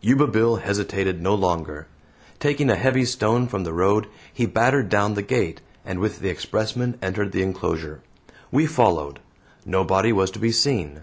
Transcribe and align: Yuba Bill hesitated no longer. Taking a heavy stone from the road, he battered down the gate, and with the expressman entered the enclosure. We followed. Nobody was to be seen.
Yuba 0.00 0.26
Bill 0.26 0.56
hesitated 0.56 1.20
no 1.20 1.34
longer. 1.34 1.86
Taking 2.40 2.70
a 2.70 2.74
heavy 2.74 3.04
stone 3.04 3.46
from 3.46 3.64
the 3.64 3.72
road, 3.74 4.06
he 4.32 4.46
battered 4.46 4.88
down 4.88 5.12
the 5.12 5.20
gate, 5.20 5.60
and 5.84 5.98
with 5.98 6.20
the 6.20 6.30
expressman 6.30 6.96
entered 7.02 7.32
the 7.32 7.42
enclosure. 7.42 8.00
We 8.50 8.64
followed. 8.64 9.18
Nobody 9.66 10.10
was 10.10 10.30
to 10.30 10.38
be 10.38 10.52
seen. 10.52 11.02